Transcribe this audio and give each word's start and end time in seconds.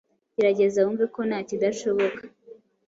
gerageza 0.35 0.77
wumve 0.85 1.05
ko 1.13 1.19
ntakidashoboka 1.27 2.21